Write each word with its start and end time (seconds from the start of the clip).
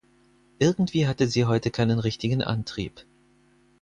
Irgendwie 0.57 1.05
hatte 1.05 1.27
sie 1.27 1.45
heute 1.45 1.69
keinen 1.69 1.99
richtigen 1.99 2.41
Antrieb. 2.41 3.05